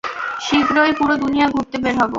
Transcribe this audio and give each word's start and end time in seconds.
শীঘ্রই 0.39 0.91
পুরো 0.97 1.15
দুনিয়া 1.17 1.47
ঘুরতে 1.49 1.77
বের 1.83 1.95
হব। 1.95 2.09